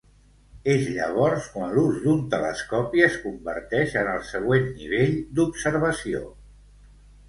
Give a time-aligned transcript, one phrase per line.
[0.75, 6.29] És llavors quan l'ús d'un telescopi es converteix en el següent nivell d'observació.